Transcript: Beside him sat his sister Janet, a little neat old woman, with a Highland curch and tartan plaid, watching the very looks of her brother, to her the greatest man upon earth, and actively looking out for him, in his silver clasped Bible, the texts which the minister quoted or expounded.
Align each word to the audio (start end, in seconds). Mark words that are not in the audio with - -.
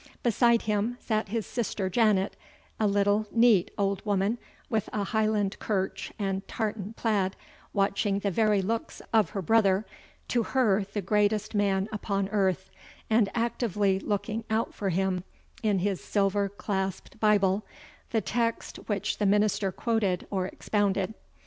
Beside 0.23 0.63
him 0.63 0.97
sat 0.99 1.29
his 1.29 1.45
sister 1.45 1.87
Janet, 1.87 2.35
a 2.79 2.87
little 2.87 3.27
neat 3.31 3.69
old 3.77 4.03
woman, 4.03 4.39
with 4.67 4.89
a 4.91 5.03
Highland 5.03 5.59
curch 5.59 6.11
and 6.17 6.41
tartan 6.47 6.93
plaid, 6.97 7.35
watching 7.71 8.17
the 8.17 8.31
very 8.31 8.63
looks 8.63 9.03
of 9.13 9.29
her 9.29 9.43
brother, 9.43 9.85
to 10.29 10.41
her 10.41 10.83
the 10.91 11.03
greatest 11.03 11.53
man 11.53 11.87
upon 11.91 12.29
earth, 12.29 12.71
and 13.11 13.29
actively 13.35 13.99
looking 13.99 14.43
out 14.49 14.73
for 14.73 14.89
him, 14.89 15.23
in 15.61 15.77
his 15.77 16.03
silver 16.03 16.49
clasped 16.49 17.19
Bible, 17.19 17.63
the 18.09 18.21
texts 18.21 18.79
which 18.87 19.19
the 19.19 19.27
minister 19.27 19.71
quoted 19.71 20.25
or 20.31 20.47
expounded. 20.47 21.13